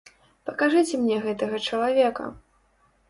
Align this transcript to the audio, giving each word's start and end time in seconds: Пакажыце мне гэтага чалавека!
Пакажыце 0.49 0.99
мне 1.03 1.17
гэтага 1.25 1.55
чалавека! 1.67 2.25